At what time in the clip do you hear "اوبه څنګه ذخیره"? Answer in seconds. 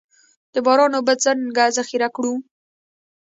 0.97-2.09